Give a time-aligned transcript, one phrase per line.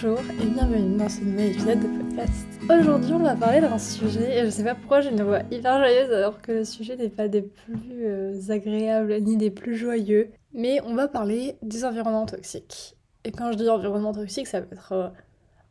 [0.00, 2.46] Bonjour et bienvenue dans ce nouvel épisode de podcast.
[2.70, 5.78] Aujourd'hui, on va parler d'un sujet, et je sais pas pourquoi j'ai une voix hyper
[5.78, 10.30] joyeuse alors que le sujet n'est pas des plus euh, agréables ni des plus joyeux,
[10.52, 12.96] mais on va parler des environnements toxiques.
[13.24, 15.08] Et quand je dis environnement toxique, ça peut être euh,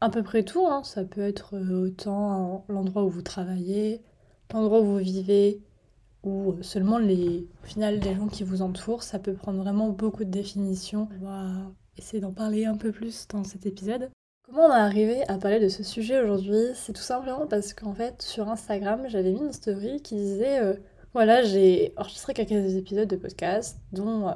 [0.02, 0.84] à peu près tout, hein.
[0.84, 4.02] ça peut être euh, autant l'endroit où vous travaillez,
[4.54, 5.62] l'endroit où vous vivez,
[6.24, 10.26] ou seulement les, au final, les gens qui vous entourent, ça peut prendre vraiment beaucoup
[10.26, 11.08] de définitions.
[11.22, 14.10] On va essayer d'en parler un peu plus dans cet épisode.
[14.48, 16.72] Comment on est arrivé à parler de ce sujet aujourd'hui?
[16.74, 20.74] C'est tout simplement parce qu'en fait, sur Instagram, j'avais mis une story qui disait euh,
[21.14, 24.32] voilà, j'ai enregistré quelques épisodes de podcast, dont euh,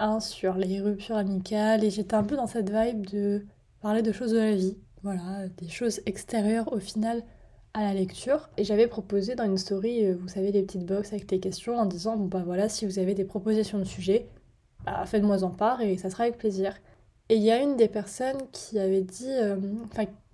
[0.00, 3.46] un sur les ruptures amicales, et j'étais un peu dans cette vibe de
[3.80, 4.76] parler de choses de la vie.
[5.02, 7.22] Voilà, des choses extérieures au final
[7.72, 8.50] à la lecture.
[8.58, 11.78] Et j'avais proposé dans une story, euh, vous savez, des petites box avec des questions
[11.78, 14.28] en disant bon bah voilà, si vous avez des propositions de sujets,
[14.84, 16.74] bah, faites-moi en part et ça sera avec plaisir.
[17.28, 19.56] Et il y a une des personnes qui avait dit, euh,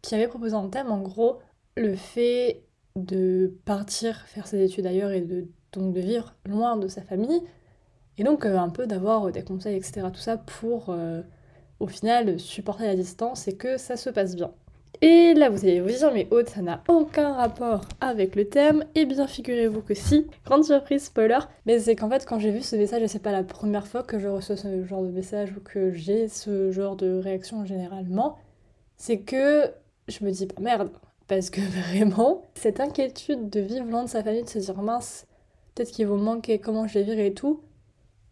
[0.03, 1.41] qui avait proposé un thème, en gros,
[1.77, 2.65] le fait
[2.97, 7.43] de partir faire ses études ailleurs et de, donc de vivre loin de sa famille,
[8.19, 10.95] et donc euh, un peu d'avoir des conseils, etc., tout ça pour,
[11.81, 14.53] au final, supporter la distance et que ça se passe bien.
[15.07, 18.87] Et là, vous allez vous dire, mais Aude, ça n'a aucun rapport avec le thème.
[18.95, 20.27] Eh bien, figurez-vous que si.
[20.47, 21.41] Grande surprise, spoiler.
[21.67, 24.03] Mais c'est qu'en fait, quand j'ai vu ce message, et c'est pas la première fois
[24.03, 28.39] que je reçois ce genre de message ou que j'ai ce genre de réaction généralement,
[28.97, 29.71] c'est que
[30.09, 30.91] je me dis, pas merde.
[31.29, 31.61] Parce que
[31.91, 35.27] vraiment, cette inquiétude de vivre loin de sa famille, de se dire, mince,
[35.75, 37.61] peut-être qu'il vont manquer comment je les vivre et tout,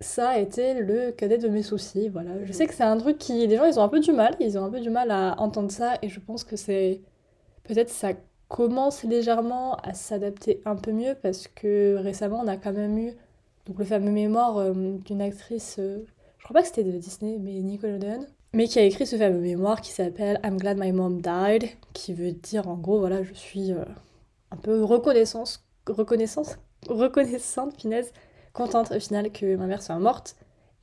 [0.03, 2.09] ça a été le cadet de mes soucis.
[2.09, 2.31] Voilà.
[2.45, 3.47] Je sais que c'est un truc qui.
[3.47, 4.37] Les gens, ils ont un peu du mal.
[4.41, 5.95] Ils ont un peu du mal à entendre ça.
[6.03, 7.01] Et je pense que c'est.
[7.65, 8.13] Peut-être ça
[8.49, 13.13] commence légèrement à s'adapter un peu mieux parce que récemment, on a quand même eu
[13.67, 14.73] donc, le fameux mémoire euh,
[15.05, 15.77] d'une actrice.
[15.79, 16.05] Euh,
[16.39, 18.27] je crois pas que c'était de Disney, mais Nickelodeon.
[18.53, 21.71] Mais qui a écrit ce fameux mémoire qui s'appelle I'm Glad My Mom Died.
[21.95, 23.85] Qui veut dire en gros, voilà, je suis euh,
[24.51, 25.65] un peu reconnaissance.
[25.87, 28.13] Reconnaissance Reconnaissante, finesse
[28.53, 30.37] contente au final que ma mère soit morte.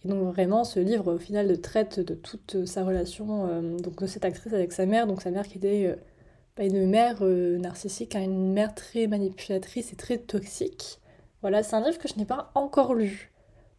[0.03, 4.07] Et donc vraiment, ce livre au final traite de toute sa relation euh, donc de
[4.07, 5.95] cette actrice avec sa mère, donc sa mère qui était euh,
[6.63, 10.99] une mère euh, narcissique, hein, une mère très manipulatrice et très toxique.
[11.41, 13.31] Voilà, c'est un livre que je n'ai pas encore lu.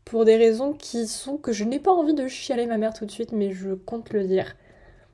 [0.04, 3.06] Pour des raisons qui sont que je n'ai pas envie de chialer ma mère tout
[3.06, 4.56] de suite, mais je compte le lire.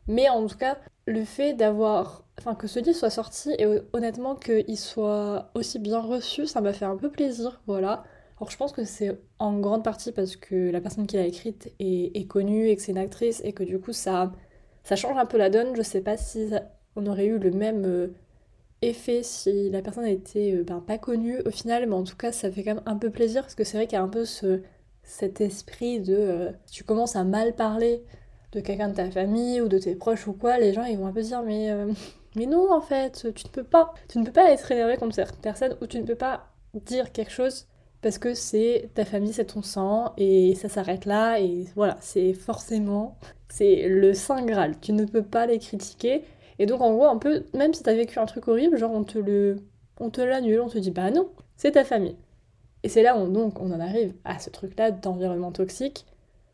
[0.09, 2.25] Mais en tout cas, le fait d'avoir.
[2.39, 6.73] Enfin, que ce livre soit sorti et honnêtement qu'il soit aussi bien reçu, ça m'a
[6.73, 8.05] fait un peu plaisir, voilà.
[8.39, 11.73] Alors je pense que c'est en grande partie parce que la personne qui l'a écrite
[11.79, 14.33] est, connue et que c'est une actrice et que du coup ça,
[14.95, 15.75] change un peu la donne.
[15.75, 16.51] Je sais pas si
[16.97, 18.09] on aurait eu le même euh,
[18.83, 22.31] effet si la personne était euh, ben, pas connue au final, mais en tout cas
[22.31, 24.09] ça fait quand même un peu plaisir parce que c'est vrai qu'il y a un
[24.09, 24.61] peu ce,
[25.03, 28.05] cet esprit de euh, tu commences à mal parler
[28.53, 31.07] de quelqu'un de ta famille ou de tes proches ou quoi, les gens ils vont
[31.07, 31.71] un peu dire mais,
[32.37, 35.15] mais non en fait tu ne peux pas, tu ne peux pas être énervé contre
[35.15, 37.67] certaines personnes ou tu ne peux pas dire quelque chose
[38.07, 42.35] parce que c'est ta famille, c'est ton sang, et ça s'arrête là, et voilà, c'est
[42.35, 43.19] forcément,
[43.49, 46.23] c'est le Saint Graal, tu ne peux pas les critiquer,
[46.61, 49.03] et donc en gros, un peu, même si t'as vécu un truc horrible, genre on
[49.03, 49.57] te le,
[49.99, 52.15] on te l'annule, on te dit bah non, c'est ta famille.
[52.85, 56.07] Et c'est là où donc on en arrive à ce truc-là d'environnement toxique,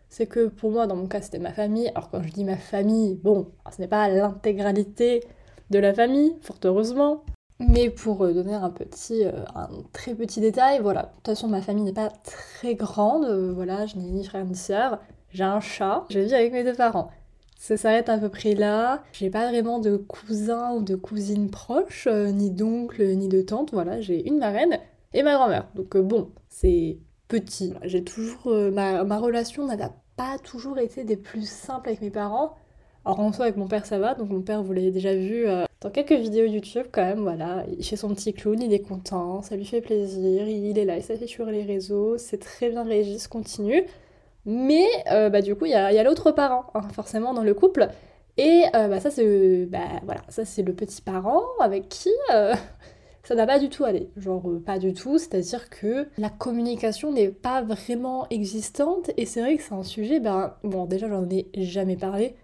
[0.09, 2.57] c'est que pour moi, dans mon cas, c'était ma famille, alors quand je dis ma
[2.57, 5.23] famille, bon, ce n'est pas l'intégralité
[5.69, 7.25] de la famille, fort heureusement,
[7.59, 11.03] mais pour euh, donner un petit, euh, un très petit détail, voilà.
[11.03, 13.25] De toute façon, ma famille n'est pas très grande.
[13.25, 14.99] Euh, voilà, je n'ai ni frère ni sœur.
[15.31, 16.05] J'ai un chat.
[16.11, 17.11] Je vis avec mes deux parents.
[17.57, 19.05] Ça s'arrête à peu près là.
[19.13, 23.73] J'ai pas vraiment de cousins ou de cousines proches, ni d'oncles, ni de tantes.
[23.73, 24.79] Voilà, j'ai une marraine
[25.15, 25.69] et ma grand-mère.
[25.77, 26.99] Donc bon, c'est
[27.29, 27.73] petit.
[27.85, 29.77] J'ai toujours ma, ma relation n'a
[30.17, 32.57] pas toujours été des plus simples avec mes parents.
[33.05, 35.49] Alors en soi avec mon père ça va, donc mon père vous l'avez déjà vu
[35.49, 38.81] euh, dans quelques vidéos YouTube quand même, voilà, il fait son petit clown, il est
[38.81, 42.71] content, ça lui fait plaisir, il est là, il s'affiche sur les réseaux, c'est très
[42.71, 43.85] bien Régis, continue.
[44.45, 47.89] Mais euh, bah, du coup il y a, l'autre parent, hein, forcément dans le couple,
[48.37, 52.11] et euh, bah, ça c'est bah, voilà, ça le petit parent avec qui
[53.25, 54.11] ça n'a pas du tout allé.
[54.17, 59.11] Genre pas du tout, c'est-à-dire que la communication n'est pas vraiment existante.
[59.17, 62.35] Et c'est vrai que c'est un sujet, ben bon déjà j'en ai jamais parlé,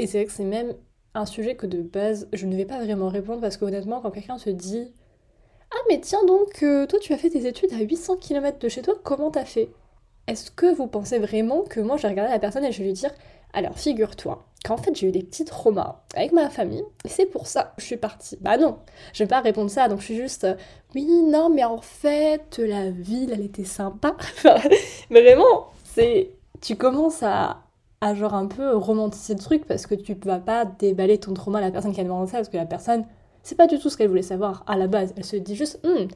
[0.00, 0.74] et c'est vrai que c'est même
[1.14, 4.38] un sujet que de base, je ne vais pas vraiment répondre parce qu'honnêtement, quand quelqu'un
[4.38, 4.94] se dit
[5.70, 8.68] Ah, mais tiens donc, euh, toi tu as fait tes études à 800 km de
[8.70, 9.68] chez toi, comment t'as fait?
[10.26, 12.84] Est-ce que vous pensez vraiment que moi je vais regarder la personne et je vais
[12.84, 13.10] lui dire
[13.52, 17.46] Alors figure-toi qu'en fait j'ai eu des petits traumas avec ma famille et c'est pour
[17.46, 18.38] ça que je suis partie.
[18.40, 18.78] Bah non,
[19.12, 20.46] je vais pas répondre ça donc je suis juste
[20.94, 24.16] Oui, non, mais en fait la ville elle était sympa.
[25.10, 26.30] vraiment, c'est.
[26.62, 27.62] Tu commences à
[28.00, 31.58] à genre un peu romantiser le truc parce que tu vas pas déballer ton trauma
[31.58, 33.04] à la personne qui a demandé ça parce que la personne,
[33.42, 35.12] c'est pas du tout ce qu'elle voulait savoir à la base.
[35.16, 36.08] Elle se dit juste, hum,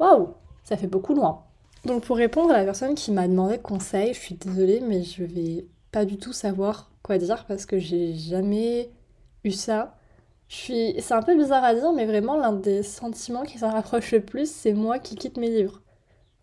[0.00, 1.44] waouh, ça fait beaucoup loin.
[1.84, 5.24] Donc pour répondre à la personne qui m'a demandé conseil, je suis désolée, mais je
[5.24, 8.90] vais pas du tout savoir quoi dire parce que j'ai jamais
[9.44, 9.94] eu ça.
[10.48, 11.00] Je suis...
[11.00, 14.20] C'est un peu bizarre à dire, mais vraiment l'un des sentiments qui s'en rapproche le
[14.22, 15.82] plus, c'est moi qui quitte mes livres.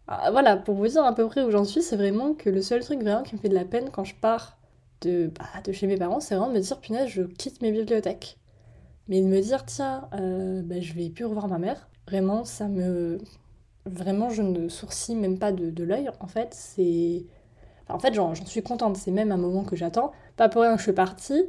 [0.08, 2.62] Ah, voilà, pour vous dire à peu près où j'en suis, c'est vraiment que le
[2.62, 4.58] seul truc vraiment qui me fait de la peine quand je pars
[5.06, 7.72] de, bah, de chez mes parents, c'est vraiment de me dire, punaise, je quitte mes
[7.72, 8.38] bibliothèques.
[9.08, 12.68] Mais de me dire, tiens, euh, bah, je vais plus revoir ma mère, vraiment, ça
[12.68, 13.20] me...
[13.86, 17.24] Vraiment, je ne sourcille même pas de, l'œil, en fait, c'est...
[17.88, 20.12] en fait, j'en suis contente, c'est même un moment que j'attends.
[20.38, 21.46] Pas pour rien que je suis partie,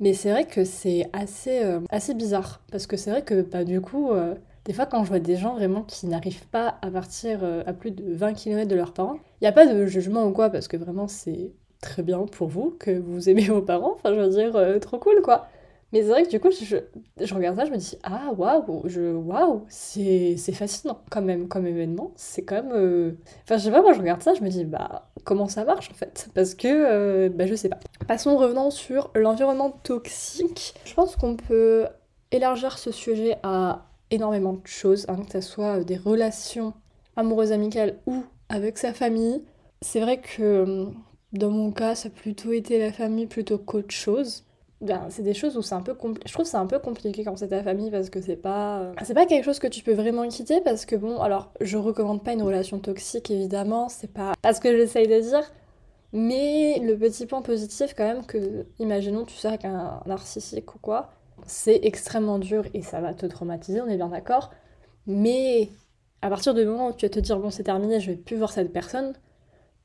[0.00, 2.60] mais c'est vrai que c'est assez, euh, assez bizarre.
[2.72, 5.36] Parce que c'est vrai que, bah, du coup, euh, des fois, quand je vois des
[5.36, 9.18] gens vraiment qui n'arrivent pas à partir à plus de 20 km de leurs parents,
[9.40, 11.52] il n'y a pas de jugement ou quoi, parce que vraiment, c'est
[11.86, 13.94] très bien pour vous que vous aimez vos parents.
[13.94, 15.48] Enfin, je veux dire, trop cool, quoi.
[15.92, 18.82] Mais c'est vrai que du coup, je, regarde ça, je me dis, ah waouh,
[19.24, 22.12] waouh, c'est fascinant quand même comme événement.
[22.16, 22.72] C'est quand même.
[22.72, 23.12] Euh,
[23.44, 25.90] enfin, je sais pas, moi je regarde ça, je me dis, bah, comment ça marche
[25.90, 26.28] en fait?
[26.34, 27.78] Parce que, euh, bah, je sais pas.
[28.08, 30.74] Passons, revenant sur l'environnement toxique.
[30.84, 31.86] Je pense qu'on peut
[32.32, 36.74] élargir ce sujet à énormément de choses, hein, que ce soit des relations
[37.14, 39.44] amoureuses, amicales ou avec sa famille.
[39.82, 40.88] C'est vrai que
[41.38, 44.44] dans mon cas, ça a plutôt été la famille plutôt qu'autre chose.
[44.82, 45.96] Ben, c'est des choses où c'est un peu
[46.26, 48.92] je trouve c'est un peu compliqué quand c'est ta famille parce que c'est pas euh,
[49.04, 52.22] c'est pas quelque chose que tu peux vraiment quitter parce que bon alors je recommande
[52.22, 55.50] pas une relation toxique évidemment c'est pas, pas ce que j'essaye de dire.
[56.12, 60.78] Mais le petit point positif quand même que imaginons tu sors avec un narcissique ou
[60.78, 61.10] quoi
[61.46, 64.50] c'est extrêmement dur et ça va te traumatiser on est bien d'accord.
[65.06, 65.70] Mais
[66.20, 68.36] à partir du moment où tu vas te dire bon c'est terminé je vais plus
[68.36, 69.14] voir cette personne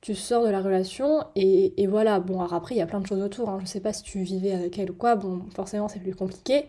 [0.01, 2.19] tu sors de la relation et, voilà.
[2.19, 3.50] Bon, alors après, il y a plein de choses autour.
[3.50, 3.59] Hein.
[3.62, 5.15] Je sais pas si tu vivais avec elle ou quoi.
[5.15, 6.65] Bon, forcément, c'est plus compliqué.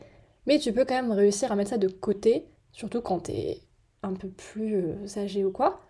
[0.46, 3.60] Mais tu peux quand même réussir à mettre ça de côté, surtout quand t'es
[4.02, 5.80] un peu plus euh, âgé ou quoi,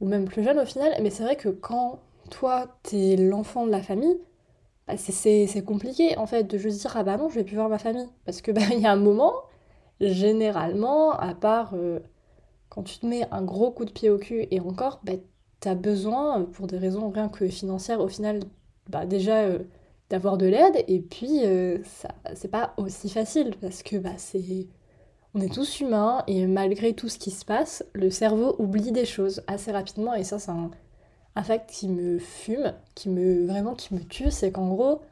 [0.00, 0.92] ou même plus jeune au final.
[1.02, 2.00] Mais c'est vrai que quand
[2.30, 4.18] toi, t'es l'enfant de la famille,
[4.86, 7.68] bah, c'est compliqué en fait de juste dire ah bah non, je vais plus voir
[7.68, 8.08] ma famille.
[8.24, 9.34] Parce que bah, il y a un moment,
[10.00, 12.00] généralement, à part euh,
[12.68, 15.14] quand tu te mets un gros coup de pied au cul et encore, bah,
[15.60, 18.40] t'as besoin, pour des raisons rien que financières, au final,
[18.90, 19.60] bah déjà euh,
[20.10, 24.66] d'avoir de l'aide, et puis euh, ça, c'est pas aussi facile parce que bah, c'est.
[25.34, 29.04] On est tous humains et malgré tout ce qui se passe, le cerveau oublie des
[29.04, 30.70] choses assez rapidement et ça c'est un,
[31.34, 35.02] un fact qui me fume, qui me vraiment qui me tue, c'est qu'en gros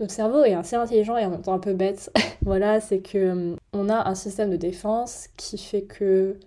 [0.00, 2.12] notre cerveau est assez intelligent et en même temps un peu bête.
[2.42, 6.38] voilà, c'est que euh, on a un système de défense qui fait que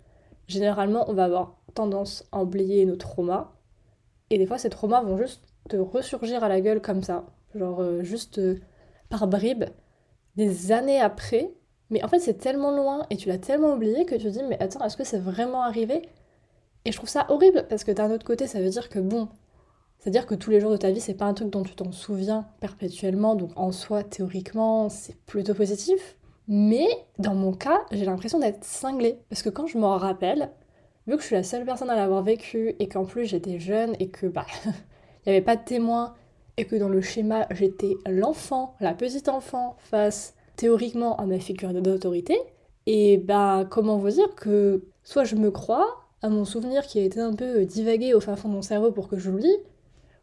[0.48, 3.51] généralement on va avoir tendance à oublier nos traumas.
[4.30, 7.25] Et des fois, ces traumas vont juste te ressurgir à la gueule comme ça.
[7.54, 8.60] Genre, euh, juste euh,
[9.10, 9.66] par bribes,
[10.36, 11.54] des années après.
[11.89, 14.44] Mais en fait, c'est tellement loin et tu l'as tellement oublié que tu te dis,
[14.44, 16.01] mais attends, est-ce que c'est vraiment arrivé?
[16.86, 19.30] Et je trouve ça horrible parce que d'un autre côté, ça veut dire que bon,
[20.00, 21.92] c'est-à-dire que tous les jours de ta vie, c'est pas un truc dont tu t'en
[21.92, 26.16] souviens perpétuellement, donc en soi, théoriquement, c'est plutôt positif.
[26.48, 26.88] Mais
[27.18, 29.19] dans mon cas, j'ai l'impression d'être cinglée.
[29.30, 30.51] Parce que quand je m'en rappelle,
[31.07, 33.96] vu que je suis la seule personne à l'avoir vécu et qu'en plus j'étais jeune
[34.00, 34.72] et que bah il
[35.28, 36.13] n'y avait pas de témoins
[36.57, 41.74] et que dans le schéma j'étais l'enfant, la petite enfant face théoriquement à ma figure
[41.74, 42.38] d'autorité,
[42.85, 47.04] et bah comment vous dire que soit je me crois à mon souvenir qui a
[47.04, 49.57] été un peu divagué au fin fond de mon cerveau pour que je l'oublie,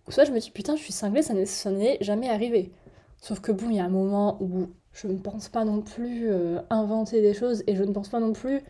[0.09, 1.35] ou soit je me dis putain je suis cinglée, ça
[1.71, 2.73] n'est jamais arrivé.
[3.21, 6.29] Sauf que bon, il y a un moment où je ne pense pas non plus
[6.29, 8.63] euh, inventer des choses et je ne pense pas non plus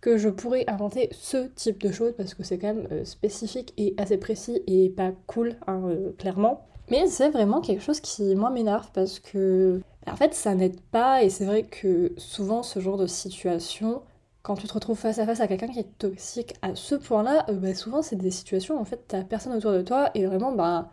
[0.00, 3.74] que je pourrais inventer ce type de choses parce que c'est quand même euh, spécifique
[3.76, 6.66] et assez précis et pas cool, hein, euh, clairement.
[6.90, 11.22] Mais c'est vraiment quelque chose qui, moi, m'énerve parce que, en fait, ça n'aide pas
[11.22, 14.02] et c'est vrai que souvent, ce genre de situation,
[14.42, 17.46] quand tu te retrouves face à face à quelqu'un qui est toxique à ce point-là,
[17.48, 20.26] euh, bah, souvent, c'est des situations où, en fait, t'as personne autour de toi et
[20.26, 20.90] vraiment, bah,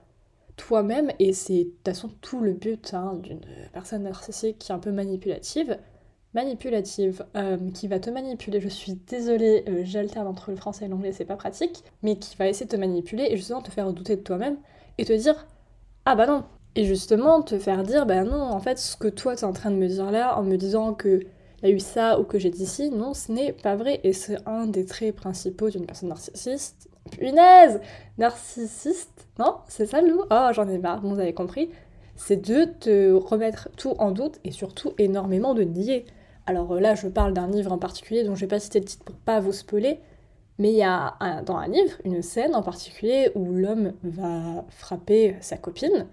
[0.58, 3.42] toi-même, et c'est de toute façon tout le but hein, d'une
[3.74, 5.78] personne narcissique qui est un peu manipulative,
[6.38, 8.62] manipulative euh, qui va te manipuler.
[8.62, 12.36] Je suis désolée, euh, j'alterne entre le français et l'anglais, c'est pas pratique, mais qui
[12.38, 14.58] va essayer de te manipuler et justement te faire douter de toi-même
[15.00, 15.48] et te dire
[16.06, 16.44] ah bah non.
[16.76, 19.72] Et justement te faire dire bah non, en fait, ce que toi t'es en train
[19.72, 21.26] de me dire là, en me disant que
[21.64, 24.00] y a eu ça ou que j'ai dit ci, non, ce n'est pas vrai.
[24.04, 26.88] Et c'est un des traits principaux d'une personne narcissiste.
[27.12, 27.80] Punaise
[28.20, 29.28] Narcissiste?
[29.40, 30.26] Non C'est ça le mot?
[30.30, 31.70] Oh, j'en ai marre, vous avez compris.
[32.16, 36.06] C'est de te remettre tout en doute et surtout énormément de nier.
[36.48, 38.86] Alors euh, là, je parle d'un livre en particulier dont je vais pas citer le
[38.86, 40.00] titre pour pas vous spoiler,
[40.58, 45.36] mais il y a dans un livre une scène en particulier où l'homme va frapper
[45.42, 46.08] sa copine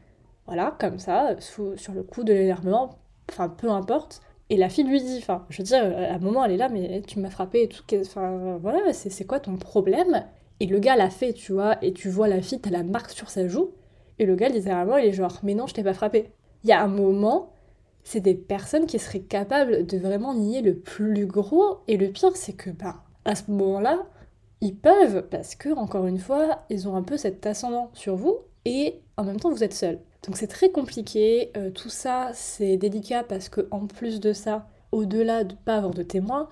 [0.46, 2.98] voilà, comme ça, sur le coup de l'énervement,
[3.30, 4.20] enfin peu importe.
[4.50, 6.68] Et la fille lui dit, enfin, je veux dire, à un moment elle est là,
[6.68, 10.24] mais tu m'as frappé et tout, enfin voilà, c'est quoi ton problème?
[10.60, 13.10] Et le gars l'a fait, tu vois, et tu vois la fille, t'as la marque
[13.10, 13.70] sur sa joue,
[14.18, 16.30] et le gars littéralement il est genre, mais non, je t'ai pas frappé.
[16.62, 17.53] Il y a un moment,
[18.04, 22.36] c'est des personnes qui seraient capables de vraiment nier le plus gros, et le pire
[22.36, 24.06] c'est que, bah, à ce moment-là,
[24.60, 28.38] ils peuvent, parce que, encore une fois, ils ont un peu cet ascendant sur vous,
[28.64, 29.98] et en même temps vous êtes seul.
[30.26, 34.66] Donc c'est très compliqué, euh, tout ça c'est délicat parce que en plus de ça,
[34.92, 36.48] au-delà de pas avoir de témoins,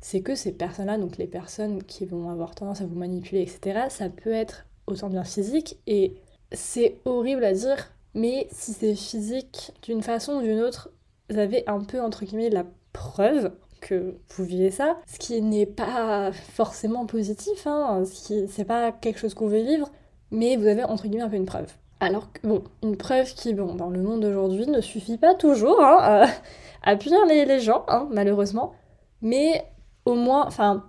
[0.00, 3.86] c'est que ces personnes-là, donc les personnes qui vont avoir tendance à vous manipuler, etc.,
[3.88, 6.14] ça peut être autant bien physique et
[6.52, 10.90] c'est horrible à dire, mais si c'est physique d'une façon ou d'une autre,
[11.30, 15.66] vous avez un peu entre guillemets la preuve que vous vivez ça, ce qui n'est
[15.66, 19.88] pas forcément positif, hein, c'est pas quelque chose qu'on veut vivre,
[20.30, 21.72] mais vous avez entre guillemets un peu une preuve.
[22.00, 25.80] Alors que, bon, une preuve qui, bon, dans le monde d'aujourd'hui, ne suffit pas toujours
[25.80, 26.26] hein,
[26.82, 28.72] à, punir les, gens, hein, malheureusement.
[29.20, 29.64] Mais
[30.04, 30.84] au moins, enfin,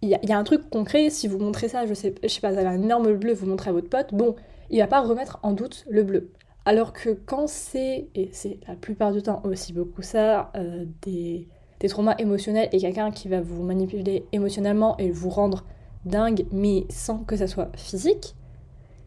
[0.00, 2.52] il y, a un truc concret, si vous montrez ça, je sais, je sais pas,
[2.52, 4.36] vous avez un énorme bleu, vous montrez à votre pote, bon,
[4.70, 6.30] il va pas remettre en doute le bleu.
[6.66, 11.48] Alors que quand c'est, et c'est la plupart du temps aussi beaucoup ça, euh, des,
[11.88, 15.66] traumas émotionnels et quelqu'un qui va vous manipuler émotionnellement et vous rendre
[16.06, 18.34] dingue, mais sans que ça soit physique,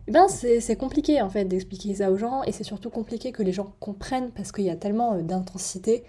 [0.08, 3.42] eh ben c'est compliqué en fait d'expliquer ça aux gens et c'est surtout compliqué que
[3.42, 6.04] les gens comprennent parce qu'il y a tellement euh, d'intensité.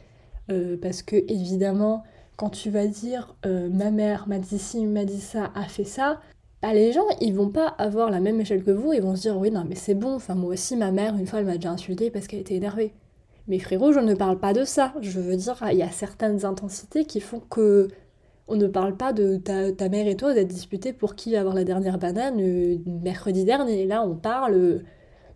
[0.51, 2.05] Euh, parce que évidemment,
[2.37, 6.21] quand tu vas dire ma mère m'a dit ci, m'a dit ça, a fait ça,
[6.63, 9.23] bah, les gens ils vont pas avoir la même échelle que vous, ils vont se
[9.23, 11.57] dire oui non mais c'est bon, enfin moi aussi ma mère une fois elle m'a
[11.57, 12.93] déjà insulté parce qu'elle était énervée.
[13.49, 14.93] Mais frérot, je ne parle pas de ça.
[15.01, 17.89] Je veux dire, il y a certaines intensités qui font que
[18.47, 21.65] on ne parle pas de ta, mère et toi d'être disputés pour qui avoir la
[21.65, 23.87] dernière banane euh, mercredi dernier.
[23.87, 24.79] Là, on parle euh,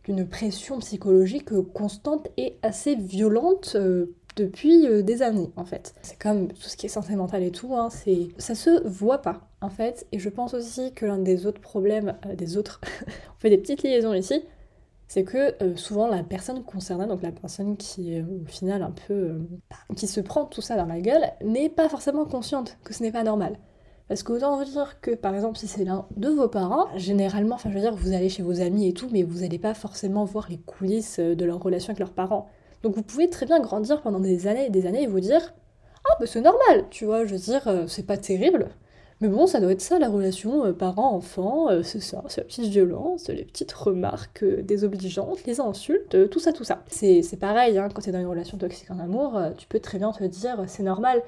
[0.04, 5.94] d'une pression psychologique constante et assez violente euh, depuis des années, en fait.
[6.02, 8.28] C'est comme tout ce qui est santé mentale et tout, hein, c'est...
[8.38, 10.06] ça se voit pas, en fait.
[10.12, 12.80] Et je pense aussi que l'un des autres problèmes, des autres,
[13.36, 14.42] on fait des petites liaisons ici,
[15.12, 18.92] c'est que euh, souvent la personne concernée, donc la personne qui est au final un
[18.92, 19.12] peu.
[19.12, 22.94] Euh, bah, qui se prend tout ça dans la gueule, n'est pas forcément consciente que
[22.94, 23.58] ce n'est pas normal.
[24.08, 27.68] Parce qu'autant vous dire que par exemple si c'est l'un de vos parents, généralement, enfin
[27.68, 30.24] je veux dire, vous allez chez vos amis et tout, mais vous n'allez pas forcément
[30.24, 32.48] voir les coulisses euh, de leur relation avec leurs parents.
[32.82, 35.54] Donc vous pouvez très bien grandir pendant des années et des années et vous dire
[36.10, 38.70] Ah bah c'est normal, tu vois, je veux dire, c'est pas terrible,
[39.22, 42.44] mais bon, ça doit être ça la relation euh, parent-enfant, euh, c'est ça, c'est la
[42.44, 46.82] petite violence, les petites remarques euh, désobligeantes, les insultes, tout ça, tout ça.
[46.88, 50.10] C'est pareil, hein, quand t'es dans une relation toxique en amour, tu peux très bien
[50.10, 51.22] te dire c'est normal,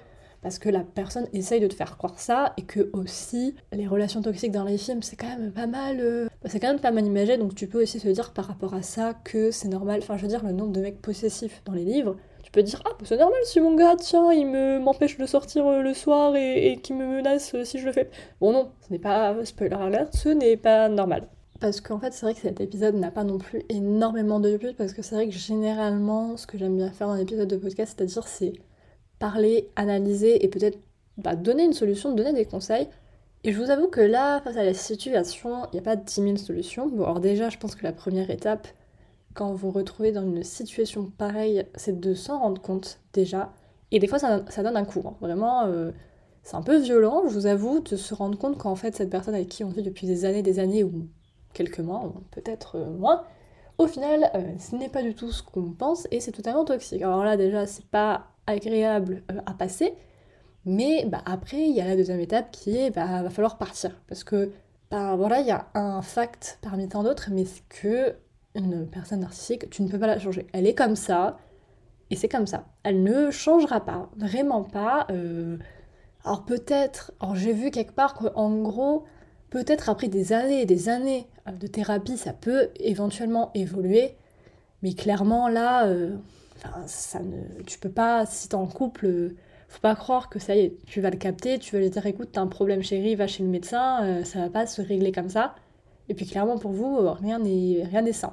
[0.44, 4.22] parce que la personne essaye de te faire croire ça, et que aussi, les relations
[4.22, 6.28] toxiques dans les films, c'est quand même pas mal...
[6.40, 8.74] Bah, c'est quand même pas mal imagé, donc tu peux aussi te dire par rapport
[8.74, 11.72] à ça que c'est normal, enfin je veux dire, le nombre de mecs possessifs dans
[11.72, 12.16] les livres,
[12.54, 15.66] peux dire ah bah, c'est normal si mon gars tiens il me m'empêche de sortir
[15.66, 18.08] euh, le soir et, et qui me menace euh, si je le fais.
[18.40, 21.28] Bon non, ce n'est pas spoiler alert, ce n'est pas normal.
[21.60, 24.74] Parce qu'en fait c'est vrai que cet épisode n'a pas non plus énormément de buts
[24.78, 27.94] parce que c'est vrai que généralement ce que j'aime bien faire dans l'épisode de podcast
[27.96, 28.52] c'est-à-dire c'est
[29.24, 30.78] parler, analyser et peut-être
[31.16, 32.88] bah, donner une solution, donner des conseils.
[33.42, 36.12] Et je vous avoue que là, face à la situation, il n'y a pas 10
[36.12, 36.88] 000 solutions.
[36.88, 38.68] Bon, alors déjà, je pense que la première étape,
[39.32, 43.50] quand vous vous retrouvez dans une situation pareille, c'est de s'en rendre compte déjà.
[43.92, 45.02] Et des fois, ça, donne un coup.
[45.06, 45.14] Hein.
[45.22, 45.90] Vraiment, euh,
[46.42, 49.34] c'est un peu violent, je vous avoue, de se rendre compte qu'en fait, cette personne
[49.34, 51.08] avec qui on vit depuis des années, des années, ou
[51.54, 53.22] quelques mois, peut-être euh, moins,
[53.78, 57.00] au final, euh, ce n'est pas du tout ce qu'on pense et c'est totalement toxique.
[57.00, 59.94] Alors là, déjà, c'est pas agréable à passer,
[60.66, 63.90] mais bah, après, il y a la deuxième étape qui est bah, va falloir partir.
[64.08, 64.52] Parce que,
[64.90, 68.14] bah, voilà, il y a un fact parmi tant d'autres, mais c'est que
[68.54, 70.46] une personne narcissique, tu ne peux pas la changer.
[70.52, 71.38] Elle est comme ça,
[72.10, 72.66] et c'est comme ça.
[72.82, 75.06] Elle ne changera pas, vraiment pas.
[75.10, 75.58] Euh,
[76.24, 79.04] alors peut-être, j'ai vu quelque part qu'en gros,
[79.50, 84.14] peut-être après des années et des années euh, de thérapie, ça peut éventuellement évoluer,
[84.82, 86.16] mais clairement là, euh,
[86.86, 89.34] ça ne, tu peux pas, si t'es en couple,
[89.68, 92.06] faut pas croire que ça y est, tu vas le capter, tu vas lui dire
[92.06, 95.28] écoute, t'as un problème chérie, va chez le médecin, ça va pas se régler comme
[95.28, 95.54] ça.
[96.08, 98.32] Et puis clairement pour vous, euh, rien n'est rien n'est sain.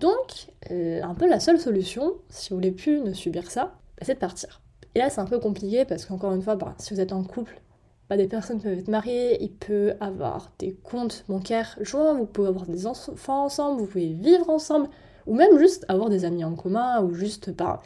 [0.00, 4.02] Donc, euh, un peu la seule solution, si vous voulez plus ne subir ça, bah,
[4.02, 4.60] c'est de partir.
[4.94, 7.24] Et là, c'est un peu compliqué parce qu'encore une fois, bah, si vous êtes en
[7.24, 7.60] couple,
[8.08, 12.48] bah, des personnes peuvent être mariées, il peut avoir des comptes bancaires joints, vous pouvez
[12.48, 14.88] avoir des enfants ensemble, vous pouvez vivre ensemble,
[15.28, 17.82] ou même juste avoir des amis en commun, ou juste, bah,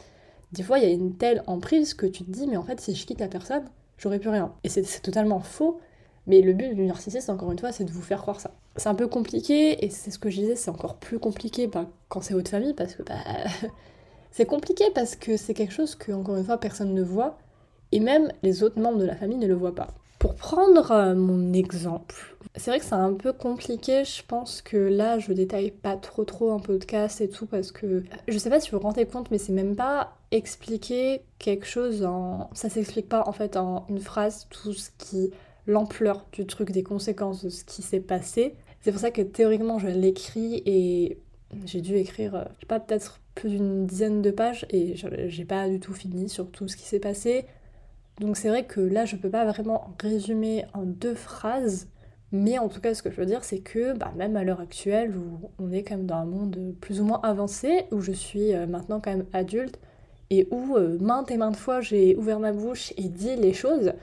[0.53, 2.79] des fois, il y a une telle emprise que tu te dis, mais en fait,
[2.79, 3.63] si je quitte la personne,
[3.97, 4.53] j'aurais plus rien.
[4.63, 5.79] Et c'est totalement faux,
[6.25, 8.51] mais le but du narcissiste, encore une fois, c'est de vous faire croire ça.
[8.77, 11.87] c'est un peu compliqué, et c'est ce que je disais, c'est encore plus compliqué bah,
[12.07, 13.15] quand c'est votre famille, parce que bah,
[14.31, 17.37] c'est compliqué parce que c'est quelque chose que, encore une fois, personne ne voit,
[17.91, 19.93] et même les autres membres de la famille ne le voient pas.
[20.23, 22.15] Pour prendre euh, mon exemple,
[22.55, 26.23] c'est vrai que c'est un peu compliqué, je pense que là je détaille pas trop
[26.23, 29.29] trop un podcast et tout parce que je sais pas si vous vous rendez compte
[29.31, 32.49] mais c'est même pas expliquer quelque chose en...
[32.53, 35.31] Ça s'explique pas en fait en une phrase tout ce qui...
[35.67, 38.55] l'ampleur du truc, des conséquences de ce qui s'est passé.
[38.79, 41.17] C'est pour ça que théoriquement je l'écris et
[41.65, 45.43] j'ai dû écrire, euh, je sais pas, peut-être plus d'une dizaine de pages et j'ai
[45.43, 47.45] pas du tout fini sur tout ce qui s'est passé.
[48.19, 51.87] Donc c'est vrai que là, je peux pas vraiment résumer en deux phrases,
[52.31, 54.59] mais en tout cas, ce que je veux dire, c'est que bah, même à l'heure
[54.59, 58.11] actuelle, où on est quand même dans un monde plus ou moins avancé, où je
[58.11, 59.79] suis euh, maintenant quand même adulte,
[60.29, 63.93] et où euh, maintes et maintes fois j'ai ouvert ma bouche et dit les choses,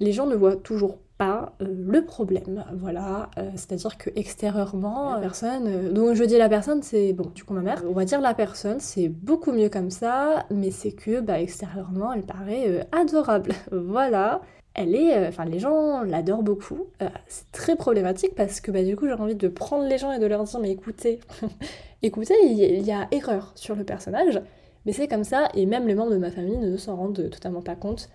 [0.00, 2.64] les gens ne voient toujours pas euh, le problème.
[2.74, 7.30] Voilà, euh, c'est-à-dire que extérieurement, la personne, euh, donc je dis la personne, c'est bon,
[7.34, 10.70] du coup ma mère, on va dire la personne, c'est beaucoup mieux comme ça, mais
[10.70, 13.52] c'est que bah, extérieurement, elle paraît adorable.
[13.72, 14.40] voilà.
[14.76, 16.86] Elle est, enfin les gens l'adorent beaucoup.
[17.28, 20.18] c'est très problématique parce que bah du coup j'ai envie de prendre les gens et
[20.18, 21.20] de leur dire mais écoutez,
[22.02, 24.42] écoutez, il y a erreur sur le personnage,
[24.84, 27.62] mais c'est comme ça et même les membres de ma famille ne s'en rendent totalement
[27.62, 28.10] pas compte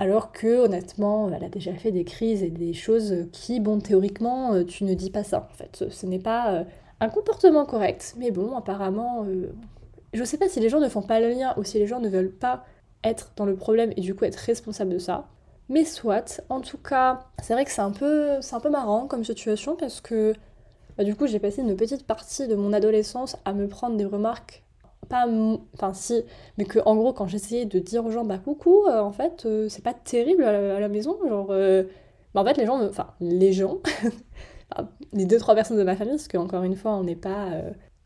[0.00, 4.54] alors que honnêtement, elle a déjà fait des crises et des choses qui, bon, théoriquement,
[4.54, 5.46] euh, tu ne dis pas ça.
[5.52, 6.64] En fait, ce n'est pas euh,
[7.00, 8.14] un comportement correct.
[8.16, 9.52] Mais bon, apparemment, euh,
[10.14, 12.00] je sais pas si les gens ne font pas le lien ou si les gens
[12.00, 12.64] ne veulent pas
[13.04, 15.28] être dans le problème et du coup être responsable de ça.
[15.68, 19.06] Mais soit, en tout cas, c'est vrai que c'est un peu, c'est un peu marrant
[19.06, 20.32] comme situation parce que
[20.96, 24.06] bah, du coup j'ai passé une petite partie de mon adolescence à me prendre des
[24.06, 24.64] remarques
[25.08, 25.26] pas.
[25.74, 26.22] Enfin, si,
[26.58, 29.44] mais que en gros, quand j'essayais de dire aux gens, bah coucou, euh, en fait,
[29.46, 31.48] euh, c'est pas terrible à la, maison, genre.
[31.50, 31.84] Euh,
[32.34, 33.78] bah, en fait, les gens, enfin, les gens,
[35.12, 37.48] les deux, trois personnes de ma famille, parce qu'encore une fois, on n'est pas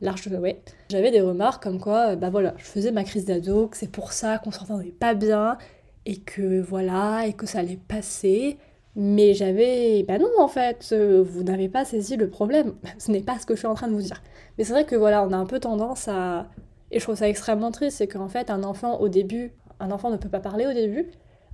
[0.01, 0.63] large de ouais.
[0.91, 4.13] J'avais des remarques comme quoi, bah voilà, je faisais ma crise d'ado, que c'est pour
[4.13, 5.59] ça qu'on s'entendait pas bien,
[6.07, 8.59] et que voilà, et que ça allait passer.
[8.97, 12.75] Mais j'avais, bah non en fait, vous n'avez pas saisi le problème.
[12.99, 14.23] Ce n'est pas ce que je suis en train de vous dire.
[14.57, 16.47] Mais c'est vrai que voilà, on a un peu tendance à,
[16.95, 20.11] et je trouve ça extrêmement triste, c'est qu'en fait, un enfant au début, un enfant
[20.11, 21.09] ne peut pas parler au début.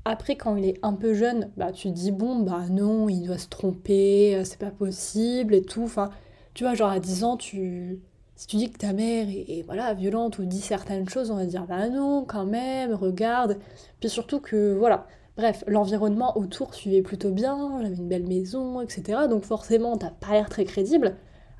[0.04, 3.22] Après, quand il est un peu jeune, bah tu te dis bon, bah non, il
[3.22, 5.82] doit se tromper, euh, c'est pas possible et tout.
[5.84, 6.10] Enfin,
[6.52, 8.00] tu vois, genre à 10 ans, tu
[8.36, 11.44] si tu dis que ta mère est, voilà violente ou dit certaines choses, on va
[11.46, 13.58] dire bah non, quand même, regarde.
[14.00, 19.20] Puis surtout que voilà, bref, l'environnement autour suivait plutôt bien, j'avais une belle maison, etc.
[19.28, 21.16] Donc forcément, t'as pas l'air très crédible.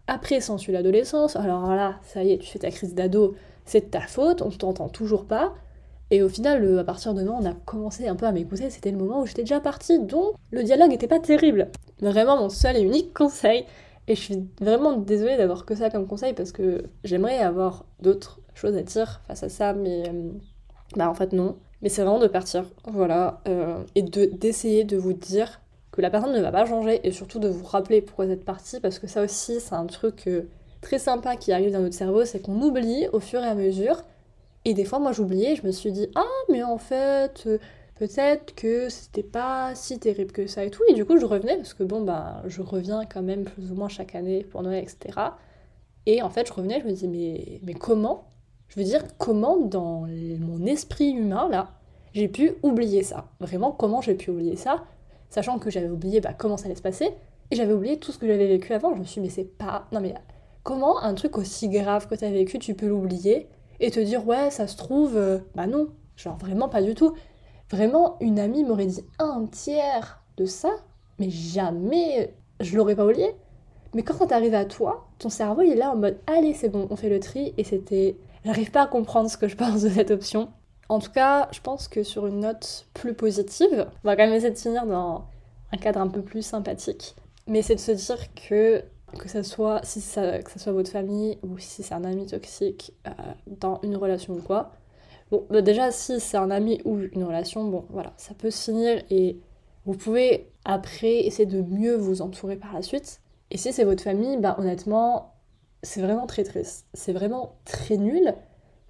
[0.07, 3.90] Après, s'ensuit l'adolescence, alors là, ça y est, tu fais ta crise d'ado, c'est de
[3.90, 5.55] ta faute, on t'entend toujours pas.
[6.11, 8.90] Et au final, à partir de là, on a commencé un peu à m'écouter, c'était
[8.90, 11.68] le moment où j'étais déjà partie, donc le dialogue n'était pas terrible.
[12.01, 13.64] Vraiment mon seul et unique conseil,
[14.09, 18.40] et je suis vraiment désolée d'avoir que ça comme conseil parce que j'aimerais avoir d'autres
[18.55, 20.33] choses à dire face à ça, mais euh,
[20.96, 21.57] bah en fait non.
[21.81, 25.61] Mais c'est vraiment de partir, voilà, euh, et de d'essayer de vous dire
[25.92, 28.44] que la personne ne va pas changer et surtout de vous rappeler pourquoi vous êtes
[28.44, 30.29] parti parce que ça aussi c'est un truc
[30.81, 34.03] très sympa qui arrive dans notre cerveau, c'est qu'on oublie au fur et à mesure.
[34.64, 37.59] Et des fois, moi j'oubliais, je me suis dit, ah, mais en fait, euh,
[37.97, 40.83] peut-être que c'était pas si terrible que ça et tout.
[40.88, 43.75] Et du coup, je revenais, parce que bon, bah, je reviens quand même plus ou
[43.75, 45.19] moins chaque année pour Noël, etc.
[46.07, 48.25] Et en fait, je revenais, je me dis, mais, mais comment?
[48.69, 50.07] Je veux dire, comment dans
[50.40, 51.71] mon esprit humain, là,
[52.12, 53.29] j'ai pu oublier ça?
[53.40, 54.85] Vraiment, comment j'ai pu oublier ça?
[55.31, 57.11] Sachant que j'avais oublié bah, comment ça allait se passer,
[57.51, 58.95] et j'avais oublié tout ce que j'avais vécu avant.
[58.95, 59.87] Je me suis dit, mais c'est pas.
[59.93, 60.14] Non, mais
[60.62, 63.49] Comment un truc aussi grave que t'as vécu, tu peux l'oublier
[63.81, 67.14] et te dire ouais, ça se trouve, euh, bah non, genre vraiment pas du tout.
[67.70, 70.70] Vraiment, une amie m'aurait dit un tiers de ça,
[71.18, 73.35] mais jamais je l'aurais pas oublié.
[73.94, 76.68] Mais quand ça t'arrive à toi, ton cerveau il est là en mode allez, c'est
[76.68, 78.16] bon, on fait le tri et c'était.
[78.44, 80.51] J'arrive pas à comprendre ce que je pense de cette option.
[80.88, 84.35] En tout cas, je pense que sur une note plus positive, on va quand même
[84.35, 85.25] essayer de finir dans
[85.73, 87.14] un cadre un peu plus sympathique.
[87.46, 88.83] Mais c'est de se dire que
[89.18, 92.27] que ça soit si ça, que ça soit votre famille ou si c'est un ami
[92.27, 93.11] toxique euh,
[93.46, 94.73] dans une relation ou quoi.
[95.31, 98.70] Bon, bah, déjà si c'est un ami ou une relation, bon voilà, ça peut se
[98.70, 99.38] finir et
[99.87, 103.20] vous pouvez après essayer de mieux vous entourer par la suite.
[103.51, 105.35] Et si c'est votre famille, bah honnêtement,
[105.83, 106.87] c'est vraiment très triste.
[106.94, 108.35] C'est vraiment très nul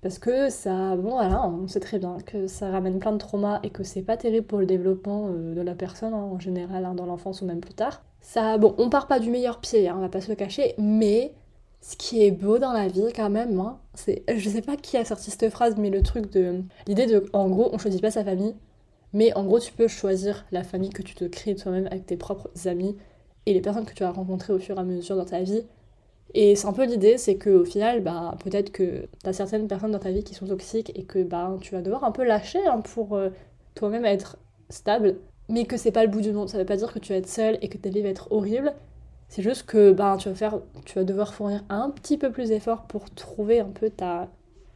[0.03, 3.61] parce que ça, bon voilà, on sait très bien que ça ramène plein de traumas
[3.63, 6.85] et que c'est pas terrible pour le développement euh, de la personne hein, en général,
[6.87, 8.03] hein, dans l'enfance ou même plus tard.
[8.21, 10.75] Ça, bon, on part pas du meilleur pied, hein, on va pas se le cacher,
[10.79, 11.35] mais
[11.81, 14.97] ce qui est beau dans la vie quand même, hein, c'est, je sais pas qui
[14.97, 18.11] a sorti cette phrase, mais le truc de, l'idée de, en gros, on choisit pas
[18.11, 18.55] sa famille,
[19.13, 22.17] mais en gros, tu peux choisir la famille que tu te crées toi-même avec tes
[22.17, 22.97] propres amis.
[23.47, 25.65] et les personnes que tu vas rencontrer au fur et à mesure dans ta vie.
[26.35, 29.99] Et c'est un peu l'idée, c'est qu'au final, bah, peut-être que t'as certaines personnes dans
[29.99, 32.81] ta vie qui sont toxiques et que bah, tu vas devoir un peu lâcher hein,
[32.83, 33.31] pour euh,
[33.75, 34.39] toi-même être
[34.71, 35.19] stable,
[35.51, 36.49] mais que c'est pas le bout du monde.
[36.49, 38.33] Ça veut pas dire que tu vas être seule et que ta vie va être
[38.33, 38.73] horrible.
[39.29, 42.49] C'est juste que bah, tu, vas faire, tu vas devoir fournir un petit peu plus
[42.49, 44.29] d'efforts pour trouver un peu ta,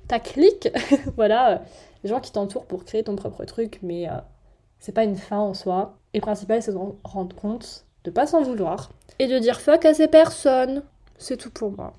[0.06, 0.68] ta clique.
[1.16, 1.62] voilà,
[2.02, 4.12] les gens qui t'entourent pour créer ton propre truc, mais euh,
[4.78, 5.96] c'est pas une fin en soi.
[6.12, 9.84] Et le principal, c'est de rendre compte, de pas s'en vouloir, et de dire fuck
[9.84, 10.82] à ces personnes.
[11.18, 11.92] C'est tout pour moi.